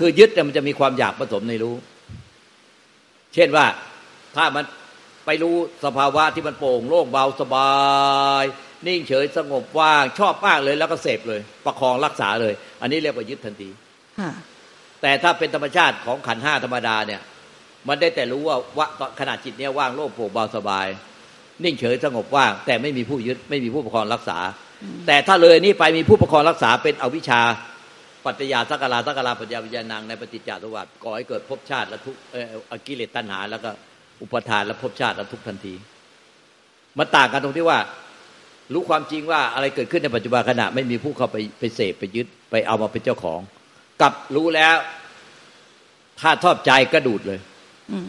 [0.01, 1.75] คือยึดเนี่ยมันจะมีความอยากผสมในรู้
[3.35, 3.67] เช่นว่า
[4.37, 4.65] ถ้ามัน
[5.27, 7.71] ไปรู้สภาวะที่มันโปร่งโล่งเบาสบา
[8.43, 8.45] ย
[8.87, 13.69] นิ่งเฉยสงบว่าง ชอบมากเลยแล้วก็เสพเลย ประคองรักษาเลย อันนี้เรียกว่ายึดทันที
[15.03, 17.21] แต่ถ้าเป็นธรรมชาติของขันห้าธรรมดาเนี่ย
[17.89, 18.87] มันได้แต่รู้ว่าว่า
[19.21, 20.87] ขณะจิตเนี้ยว่างโล่งโปร่งเบาสบาย
[21.65, 24.39] นิ่งเฉยสงบว่าง แต่ไม่มีผู้ยึดไม่มีผู้ประคองรักษา
[25.07, 27.41] แต่ถ้าเลยนี่ไปมีผู้ประคองรักษาเป็นอวิชชา
[28.25, 32.17] ปัจจยาสักการาสักการาปัญญาวิญญาณังในปฏิจจสมบัติก่อให้เกิดภพชาติและทุก
[32.71, 33.71] อกิเลสตัณหาแล้วก็
[34.23, 35.75] อุปทานและภพชาติและทุกทันที
[36.99, 37.79] มันต่างกันตรงที่ว่า
[38.73, 43.41] รู้ความจริงว่าอะไรเกิดขึ้นในปัจจุบันขณะ ไม่มีผู้เข้าไปไปเสพไปยึดไปเอามาเป็นเจ้าของ
[44.01, 44.77] กับรู้แล้ว
[46.21, 47.41] ถ้าชอบใจก็ดูดเลย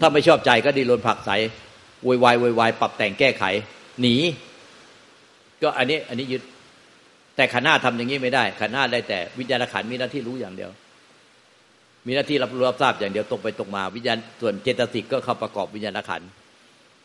[0.02, 1.32] ถ้าไม่ชอบใจก็ดีลนผักใส
[2.06, 3.44] วอยวายวอยวายปรับแต่งแก้ไข
[4.02, 4.16] หนี
[5.62, 6.42] ก็อันนี้ อันนี้ยึด
[7.36, 10.72] แต่ขันห้าทำอย่างนี้ไม่ได้ขันห้าได้แต่วิญญาณขันมีหน้าที่รู้อย่างเดียว
[12.08, 16.22] มีหน้าที่รับรู้รับทราบอย่างเดียวตรงไปตรงมา วิญญาณส่วนเจตสิกก็เข้าประกอบวิญญาณขัน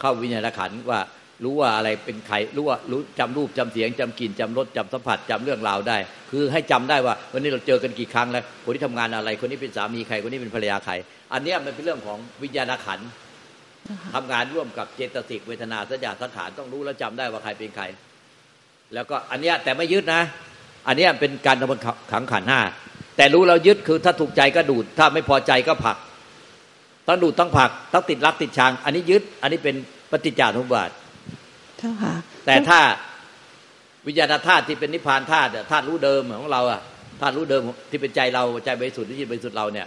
[0.00, 1.00] เข้าวิญญาณขันว่า
[1.44, 5.96] รู้ว่าอะไรเป็นใครรู้ว่ารู้จำรูปจำเสียงจำกลิ่นจำรสจำสัมผัสจำเรื่องราวได้
[6.30, 10.92] คือให้จำได้ว่า วันนี้เราเจอกันกี่ครั้งแล้วคนที่ทำงานอะไร คนนี้เป็นสามีใครคนนี้เป็นภรรยาใคร
[11.32, 13.00] อันนี้มันเป็นเรื่องของวิญญาณขัน
[14.14, 17.84] ทำงานร่วมกับเจตสิกเวทนาสัญญาสังขารต้องรู้แล้วจำได้ว่าใครเป็นใคร
[18.94, 20.22] แล้วก็อันนี้แต่ไม่ยึดนะ
[20.86, 22.60] อันนี้เป็นการทำขังขันห้า
[23.16, 25.96] แต่รู้เรายึดคือถ้าถูกใจก็ดูด ถ้าไม่พอใจก็ผัก
[27.08, 29.76] ต้องดูดต้องผักต้องติดรักติดชัง อันนี้ยึด อันนี้เป็น
[30.10, 30.90] ปฏิจจานุบาท
[31.78, 32.14] เจ้าค่ะ
[32.46, 32.80] แต่ถ้า
[34.06, 36.80] วิญญาณธาตุที่เป็นนิพพานธาตุธาตุรู้เดิมของเราอะ
[37.20, 39.86] ธาตุรู้เดิมที่เป็นใจเราใจบริสุทธิ์ที่จิตบริสุทธิ์เราเนี่ย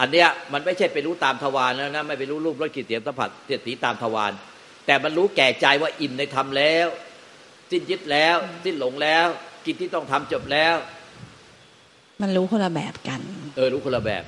[0.00, 4.32] อันเนี้ยมันไม่ใช่ไปรู้ตามทวารแล้วนะไม่ไปรู้รูปรสกลิ่นเสียงสัมผัสเสียสีตามทวาร
[4.86, 6.86] แต่มันรู้แก่ใจว่าอิ่มในธรรมแล้ว
[7.70, 9.26] สิ้นยึดแล้ว สิ้นหลงแล้ว
[9.66, 10.74] กิจที่ต้องทำจบแล้ว
[12.22, 13.20] มันรู้คนละแบบกัน
[13.56, 14.24] เออรู้คนละแบบ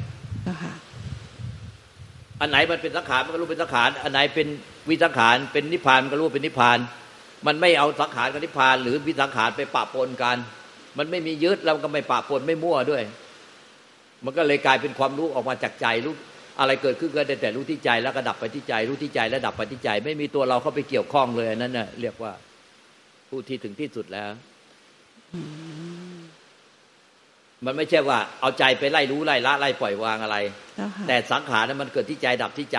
[0.48, 0.72] นะคะ
[2.40, 4.48] อันไหนมันเป็นสังขารมันก็รู้เป็นสังขาร อันไหนเป็น
[4.88, 6.78] วิสังขาร เป็นนิพพานมันก็รู้เป็นนิพพาน
[7.46, 10.36] มันไม่เอาสังขารกับนิพพาน หรือวิสังขารไปปะปนกัน
[10.98, 13.02] มันไม่มียึดเราก็ไม่ปะปนไม่มั่วด้วย
[14.24, 16.14] มันก็เลยกลายเป็นความรู้ออกมาจากใจรู้
[16.60, 22.32] อะไรเกิดขึ้นก็ได้แต่รู้ที่ใจแล้วก็ดับไปที่ใจ รู้ที่ใจแล้วดับไปที่ใจ ไม่มีตัวเราเข้าไปเกี่ยวข้องเลยนั่นน่ะเรียกว่า
[23.28, 24.30] ผู้ที่ถึงที่สุดแล้ว
[27.66, 30.36] มันไม่ใช่ว่าเอาใจไปไล่รู้ไล่ละไล่ปล่อยวางอะไร
[31.08, 32.78] แต่สังขารนั้นมันเกิดที่ใจดับที่ใจ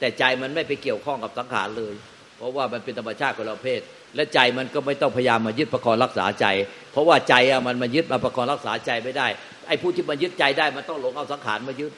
[0.00, 1.94] แต่ใจมันไม่ไปเกี่ยวข้องกับสังขารเลย
[2.36, 3.80] เพราะว่ามันเป็นธรรมชาติของเราเพศ
[4.14, 6.46] และใจมันก็ไม่ต้องพยายามมายึดประคองรักษาใจ
[6.92, 9.26] เพราะว่าใจอะมันมายึดมาประคองรักษาใจไม่ได้
[9.68, 11.92] ไอ้ผู้ที่มายึดใจได้มันต้องหลงเอาสังขารมายึด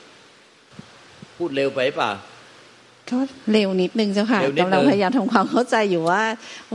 [1.36, 2.08] พูดเร็วไปป่ะ
[3.10, 3.18] ก็
[3.52, 6.22] เร็วนิดนึงเจ้าค่ะกำลังพยายามทำความเข้าใจอยู่ว่า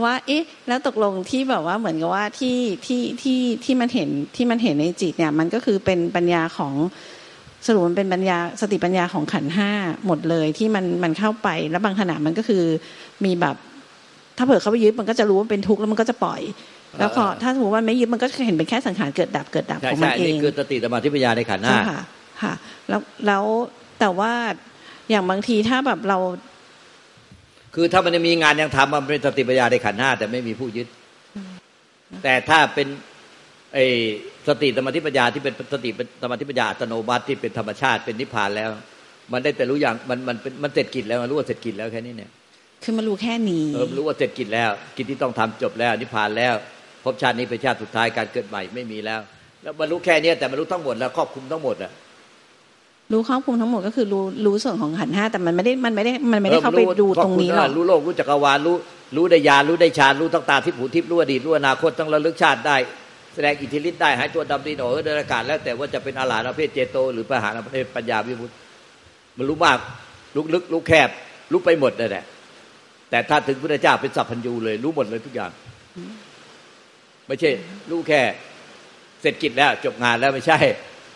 [0.02, 6.74] ว่า เอ๊ะ แล้วตกลงที่แบบว่าเหมือนกับว่าที่ที่ที่ที่มันเห็นที่มันเห็นในจิตเนี่ย มันก็คือเป็นปัญญาของ
[7.66, 9.70] สรุปมันเป็นปัญญาสติปัญญาของขันห้า
[10.06, 12.62] หมดเลยที่มันมันเข้าไป แล้วบางขณะมันก็คือ
[13.24, 13.56] มีแบบ
[14.36, 16.40] ถ้าเผื่อเขาไปยึดมันก็จะรู้ว่าเป็นทุกข์แล้วมันก็จะปล่อย
[16.98, 22.00] แล้วพอถ้าสมมติว่าไม่ยึดมันก็จะเห็นเป็นแค่สังขารเกิดดับเกิดดับใช่ของมัใช่นเอนี่งคือสติสมาธิปัญญาในขันธ์ห้าใช่ค่ะ
[22.42, 22.52] ค่ะ
[22.88, 23.44] แล้วแล้ว
[24.00, 24.32] แต่ว่า
[25.10, 26.18] อย่างบางทีถ้าแบบเรา
[27.74, 30.88] คือถ้ามันจะมีงานยังทำมันเป็นสติปัญญาในขันธ์ห้าแต่ไม่มีผู้ยึด
[32.22, 32.86] แต่ถ้าเป็น
[33.74, 33.84] ไอ้
[34.48, 35.90] สติสมาธิปัญญาที่เป็นสติ
[36.22, 38.70] สมาธิปัญญาอัตโนมัติที่เป็นธรรมชาติเป็นนิพพานแล้ว
[39.32, 42.30] มันได้แต่รู้อย่างมันมันเป็นมันเสร็จกิจแล้วมันรู้ว่าเสร็จกิจแล้วแค่นี้เนี่ย
[42.82, 46.54] คือมารู้แค่นี้เออรู้ว่าเสร็จกิจแล้ว กิจที่ต้องทำจบแล้วนิพพานแล้ว
[47.04, 49.20] ภพชาตินี้เป็นชาติสุดท้ายการเกิดใหม่ไม่มีแล้ว
[49.62, 51.92] แล้วมันรู้แค่เนี้ยแต่มันรู้ทั้งหมดแล้วครอบคลุมทั้งหมดอะ
[53.12, 58.76] รู้ครอบคลุมทั้งหมดก็คือรู้รู้ส่วนของขันธ์ห้าแต่มันไม่ได้มันไม่ได้มันไม่ได้เข้าไปออดูตรงนี้หรอกรู้โลกรู้จักรวาลรู้
[59.16, 62.76] รู้ได้ญาณรู้ได้ฌานรู้ทั้งตาทิพย์หูทิพย์รู้อดีตรู้อนาคตทั้งระลึกชาติได้
[63.34, 68.54] แสดงอิทธิฤทธิ์ได้หายตัวดำดินออกเดินอากาศแล้วแต่ว่าจะเป็นอาหลานประเภทเจโต หรือปหานประเภทปัญญาวิมุตติ
[69.36, 69.78] มันรู้มาก
[70.34, 71.08] รู้ลึกรู้แคบ
[71.52, 72.24] รู้ไปหมดนั่นแหละ
[73.10, 75.50] แต่ถ้าถึงพระเจ้าเป็นสัพพัญญูเลย รู้หมดเลยทุกอย่าง
[77.26, 77.50] ไม่ใช่
[77.90, 78.20] รู้แค่
[79.20, 80.58] เสร็จกิจแล้ว จบงานแล้วไม่ใช่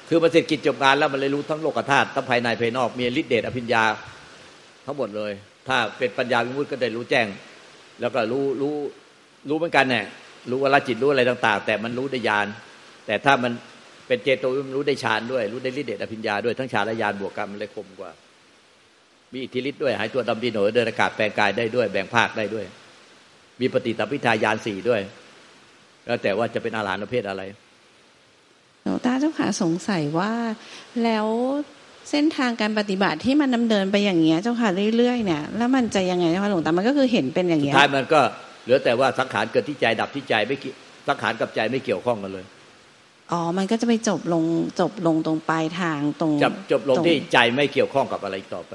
[0.09, 3.85] คือมันเสร็จกิจจบงานแล้วมันเลยรู้ทั้งโลกธาตุทั้งภายในภายนอกมีฤทธิเดชอภิญญา
[4.87, 5.33] ทั้งหมดเลย
[5.69, 7.27] ถ้าเป็นปัญญาวิมุตติก็ได้รู้แจ้ง
[8.01, 8.75] แล้วก็รู้รู้
[9.49, 10.05] รู้เหมือนกันเนี่ย
[10.51, 12.47] รู้ว่าละจิตรู้อะไรต่าง ๆ แต่มันรู้ได้ญาณ
[13.07, 13.53] แต่ถ้ามัน
[14.07, 18.11] เป็นเจโตวิมุติรู้ได้ฌานด้วย รู้ได้ฤทธิเดชอภิญญาด้วยทั้งฌานและญาณบวกกันมันเลยคมกว่า
[19.33, 22.65] มีอิทธิฤทธิ์ด้วยหายตัวดำดินโหนเดินอากาศแปลงกายได้ด้วย แบ่งภาคได้ด้วย
[23.61, 25.01] มีปฏิสัมพิทายานสี่ด้วย
[26.07, 27.43] แล้วแต่ว่าจะเป็นอาหารประเภทอะไร
[28.83, 30.33] หลวงตาเจ้าค่ะสงสัยว่า
[31.05, 31.27] แล้ว
[32.11, 38.21] เส้นทางการปฏิบัติที่มันดำเนินไปอย่างเงี้ยเจ้าค่ะเรื่อยๆเนี่ยแล้วมันจะยังไงเจ้าค่ะหลวงตามันก็คือเห็นเป็นอย่างสุดเงี้ยท้ายมันก็
[38.65, 40.77] เหลือแต่ว่าสังขารเกิดที่ใจดับที่ใจไม่เกี่ยว
[41.09, 42.45] สังขารกับใจไม่เกี่ยวข้องกันเลย
[43.33, 44.45] อ๋อมันก็จะไปจบลง
[44.81, 48.75] จบลงตรงปลายทางตรงจบจบลงตรที่ใจไม่เกี่ยวข้องกับอะไรอีกต่อไป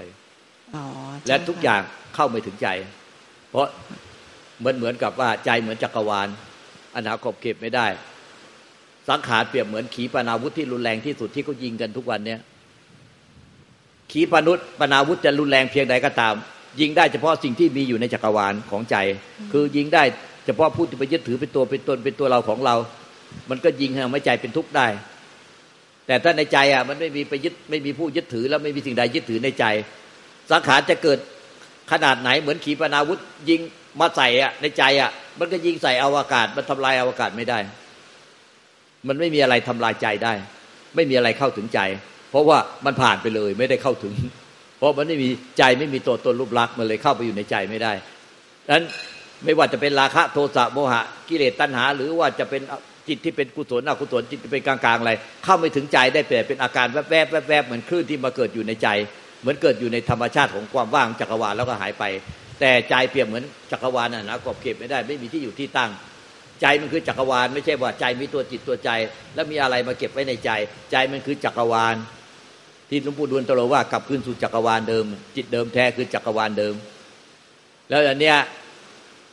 [0.76, 0.86] อ๋อ
[1.28, 1.82] และทุกอย่าง
[2.16, 2.68] เข้าไม่ถึงใจ
[3.50, 3.68] เพราะ
[4.60, 6.28] เหมือนเหมือนกับว่าใจเหมือนจักรวาล
[6.94, 7.88] อันหาขอบเขตไม่ได้
[9.10, 12.40] สังขารเปรียบเหมือนขีปนาวุธที่รุนแรงที่สุดที่เขายิงกันทุกวันเนี้ย
[14.12, 16.34] ขีปนุษปนาวุธจะรุนแรงเพียงใดก็ตาม
[16.82, 18.96] ยิงได้เฉพาะสิ่งที่มีอยู่ในจักรวาลของใจ
[19.52, 20.04] คือยิงได้
[20.46, 22.76] เฉพาะผู้ที่ไปยึดถือเป็นตัวเป็นตนเป็นตัวเราของเรา
[23.50, 24.88] มันก็ยิงให้ทำให้ใจเป็นทุกข์ได้
[26.08, 29.66] แต่ถ้าในใจอะมันไม่มีไปยึดไม่มีผู้ยึดถือ แล้วไม่มีสิ่งใดยึดถือในใจ
[30.52, 31.20] สังขารจะเกิด
[31.92, 33.60] ขนาดไหนเหมือนขีปนาวุธยิง
[34.00, 37.60] มาใส่อะในใจอะมันก็ยิงใส่อวกาศมันทำลายอวกาศไม่ได้
[39.08, 40.34] มันไม่มีอะไรทำลายใจได้
[40.96, 41.80] ไม่มีอะไรเข้าถึงใจ
[42.32, 44.14] เพราะว่ามันผ่านไปเลยไม่ได้เข้าถึง
[44.78, 47.94] เพราะมันไม่มีใจไม่มีตัวตนรูปลักษณ์มันเลยเข้าไปอยู่ในใจไม่ได้
[48.66, 48.84] ดังนั้น
[49.44, 52.62] ไม่ว่าจะเป็นราคะโทสะโมหะกิเลสตัณหา หรือว่าจะเป็น
[53.08, 55.12] จิตที่เป็นกุศลอกุศลจิตที่เป็นกลางๆอะไร
[55.44, 58.88] เข้าไม่ถึงใจได้แต่เป็นอาการแวบๆแวบๆเหมือนคลื่นที่มาเกิดอยู่ในใจ
[59.42, 62.04] เหมือนเกิดอยู่ในธรรมชาติของความว่างจักรวาลแล้วก็หายไป
[62.60, 65.92] แต่ใจเปรียบเหมือนจักรวาลน่ะนะกอบเก็บไม่ได้ ไม่มีที่อยู่ที่ตั้ง
[66.62, 68.90] ใจมันคือจักรวาล ไม่ใช่ว่าใจมีตัวจิตตัวใจ
[69.36, 70.50] แล้วมีอะไรมาเก็บไว้ในใจ
[70.92, 71.96] ใจมันคือจักรวาล
[72.90, 76.76] ที่หลวงปู่ดูลตรัสว่ากลับคืนสู่จักรวาลเดิม จิตเดิมแท้คือจักรวาลเดิม
[77.90, 78.38] แล้วอันเนี้ย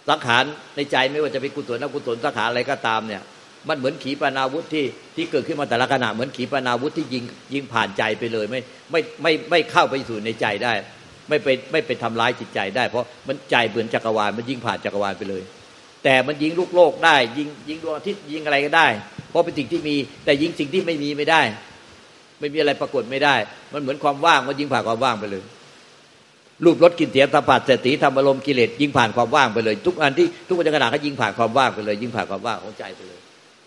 [0.09, 0.45] สังขาร
[0.77, 3.23] ในใจไม่ว่าจะเป็นกุศลอกุศลสังขารอะไรก็ตามเนี่ย
[3.69, 4.85] มันเหมือนขีปนาวุธที่
[5.17, 10.73] ที่เกิดขึ้นมาแต่ละขณะเหมือนขีปนาวุธที่ยิงยิงผ่านใจไปเลยไม่ไม่ไม่ไม่เข้าไปสู่ในใจได้
[11.29, 15.43] ไม่ไปไม่ไปทำร้ายจิตใจได้ เพราะมันใจเหมือนจักรวาลมันยิงผ่านจักรวาลไปเลย
[16.05, 18.87] แต่มันยิงลูกโลกได้ ยิงยิงดวงอาทิตย์ยิงอะไรก็ได้
[19.31, 21.43] เพราะเป็นสิ่งที่มี แต่ยิงสิ่งที่ไม่มีไม่ได้
[22.41, 23.35] ไม่มีอะไรปรากฏไม่ได้
[23.73, 25.43] มันเหมือนความว่างมันยิงผ่านความว่างไปเลย
[26.65, 33.21] รูปรสกลิ่นเสียงสัมผัสเสติธรรมอารมณ์กิเลสยิงผ่านความว่างไปเลย ทุกอันที่ทุกวันขณะก็ยิงผ่านความว่างไปเลย ยิงผ่านความว่างของใจไปเลย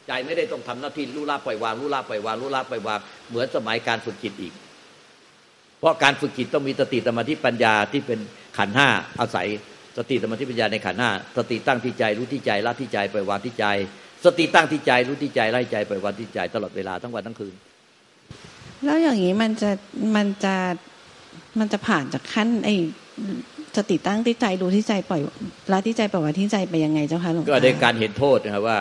[0.07, 4.53] ใจไม่ได้ต้องทำหน้าที่รู้ละปล่อยวางรู้ละปล่อยวางรู้ละปล่อยวางเหมือนสมัยการฝึกจิตอีก
[5.79, 8.19] เพราะการฝึกจิตต้องมีสติสมาธิปัญญาที่เป็น
[8.57, 8.87] ขันห้า
[9.19, 9.47] อาศัย
[9.97, 13.65] สติสมาธิปัญญาในขันธ์ห้าสติตั้งที่ใจรู้ที่ใจละที่ใจปล่อยวางที่ใจ
[14.25, 17.53] สติตั้งที่ใจรู้ที่ใจละที่ใจปล่อยวางที่ใจ ตลอดเวลาทั้งวันทั้งคืน
[18.85, 19.71] แล้วอย่างนี้มันจะ
[20.15, 20.55] มันจะ
[21.59, 22.75] มันจะผ่านจากขั้นไอ้
[23.77, 25.21] สติตั้งที่ใจดูที่ใจปล่อย
[25.71, 28.79] ละที่ใจปล่อยวางที่ใจไปยังไงเจ้าคะหลวงตาก็ในการเห็นโทษนะครับว่า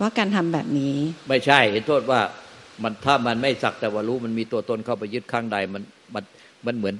[0.00, 0.94] ว่าการทำแบบนี้
[1.28, 2.20] ไม่ใช่เห็นโทษว่า
[2.82, 5.82] มันถ้ามันไม่สักแต่ว่ารู้มันมีตัวตนเข้าไปยึดข้างใดมัน
[6.14, 6.24] มัน
[6.66, 6.94] มันเหมือน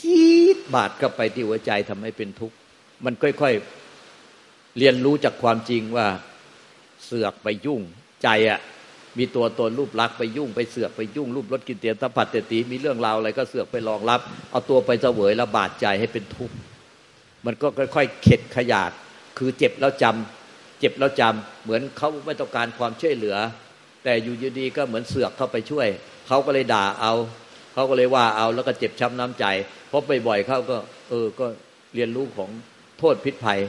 [0.00, 2.56] จี๊ดบาดเข้าไปที่หัวใจทำให้เป็นทุกข์
[3.04, 6.06] มันค่อยๆ เรียนรู้จากความจริงว่า
[7.04, 7.80] เสือกไปยุ่ง
[8.22, 8.60] ใจอะ
[9.18, 16.56] มีตัวตนรูปลักษ์ไปยุ่งไปเสือกไปยุ่งรูปรสกลิ่นเสียงสัมผัสเนี่ย ที่มีเรื่องราวอะไรก็เสือกไปรองรับ เอาตัวไปเสวยระบาดใจให้เป็นทุกข์
[17.46, 18.90] มันก็ค่อยๆ เข็ดขยาด
[19.38, 23.36] คือเจ็บแล้วจำเจ็บแล้วจำเหมือนเขาไม่ต้องการความช่วยเหลือ
[24.04, 25.88] แต่อยู่ดีๆก็เหมือนเสือกเข้าไปช่วย
[26.28, 27.12] เขาก็เลยด่าเอา
[27.74, 29.44] เขาก็เลยว่าเอาแล้วก็เจ็บช้ำน้ำใจ
[29.88, 30.76] เพราะบ่อยๆเขาก็
[31.08, 31.46] เออก็
[31.94, 32.50] เรียนรู้ของ
[32.98, 33.60] โทษพิษภัย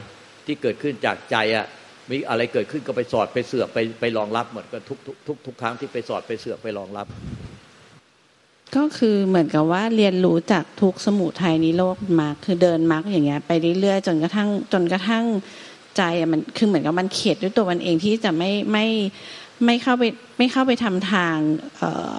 [0.46, 1.66] ที่เกิดขึ้นจากใจอะ
[2.10, 7.06] มีอะไรเกิดขึ้นก็ไปสอดไปเสือกไปไปรองรับหมดก็ทุกทุกทุกทุกครั้งที่ไปสอดไปเสือกไปรองรับ
[8.76, 15.24] ก็คือเหมือนกับว่าเรียนรู้จากทุกสมุทัยนิโรธมาคือเดินมาร์กอย่างเงี้ยไปเรื่อยๆจนกระทั่งจนกระทั่ง
[15.96, 18.86] ใจอะมันคือเหมือนกับมันเข็ดด้วยตัวมันเองที่จะไม่ไม่
[19.64, 20.04] ไม่เข้าไป
[20.38, 21.36] ไม่เข้าไปทำทาง
[21.78, 22.18] เอ่อ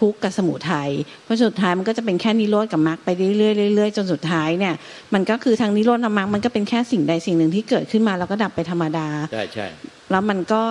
[0.00, 0.90] ทุกข์กับสมุทัย
[1.24, 4.74] เพราะสุดท้ายมันก็จะเป็นแค่นิโรธกับมรรคไปเรื่อยๆเรื่อยๆจนสุดท้ายเนี่ย
[5.14, 9.66] มันก็คือทางนิโรธกับมรรคมันก็เป็นแค่สิ่งใดสิ่งหนึ่งที่เกิดขึ้นมาแล้วก็ดับไปธรรมดาใช่ใช่
[10.10, 10.62] แล้วมันก็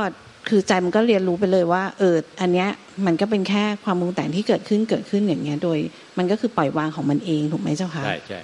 [0.50, 2.70] คือใจมันก็เรียนรู้ไปเลยว่า เอออันเนี้ย
[3.06, 5.78] มันก็เป็นแค่ความปรุงแต่งที่เกิดขึ้นเกิดขึ้นอย่างเงี้ย โดย
[6.18, 8.40] มันก็คือปล่อยวางของมันเองถูกไหมเจ้าค่ะใช่ใช่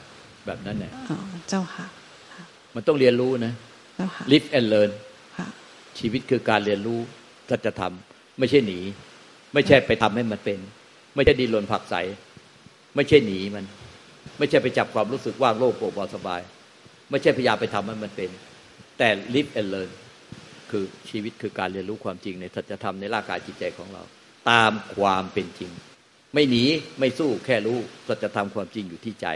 [0.45, 1.17] แบบนั้นเนี่ยอ๋อ
[1.49, 1.85] เจ้าค่ะ
[2.75, 3.53] มันต้องเรียนรู้นะ
[3.95, 4.91] เจ้าค่ะ live and learn
[5.37, 5.47] ค่ะ
[5.99, 6.99] ชีวิตคือการเรียนรู้
[7.49, 7.93] สัจธรรม
[8.39, 8.79] ไม่ใช่หนี
[9.53, 10.59] ไม่ใช่ไปทำให้มันเป็น
[11.15, 11.95] ไม่ใช่ดิ้นรนผักไส
[12.95, 13.65] ไม่ใช่หนีมัน
[14.37, 16.41] ไม่ใช่ไปจับความรู้สึกว่างโล่งโปร่งเบาสบาย
[17.09, 18.29] ไม่ใช่พยายามไปทำให้มันเป็น
[18.97, 19.89] แต่ live and learn
[20.71, 24.03] คือชีวิตคือการเรียนรู้ความจริงในสัจธรรมในร่างกายจิตใจของเรา
[24.49, 25.71] ตามความเป็นจริง
[26.33, 26.63] ไม่หนี
[26.99, 29.27] ไม่สู้แค่รู้สัจธรรมความจริงอยู่ที่ใจ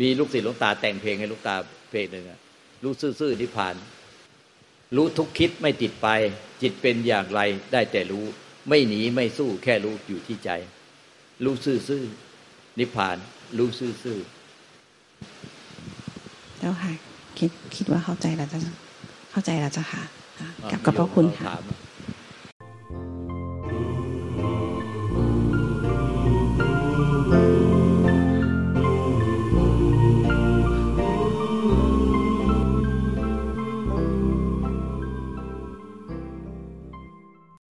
[0.00, 1.54] มีลูกศิษย์หลวงตาแต่งเพลงให้ลูกตา
[1.90, 2.38] เพลงหนึ่งอะ
[2.82, 3.74] รู้ซื่อๆนิพพาน
[4.96, 6.08] รู้ทุกคิดไม่ติดไป
[6.62, 7.40] จิตเป็นอย่างไร
[7.72, 8.24] ได้แต่รู้
[8.68, 10.50] ไม่หนีไม่สู้แค่รู้อยู่ที่ใจ
[11.44, 13.16] รู้ซื่อๆนิพพาน
[13.58, 13.92] รู้ซื่อ
[16.58, 16.92] เจ้าค่ะ
[17.38, 18.60] คิดคิดว่าเข้าใจแล้วเจ้า
[19.32, 20.02] เข้าใจแล้วเจ้าค่ะ
[20.40, 21.62] อะๆกลับขอบพระคุณโยมค่ะถาม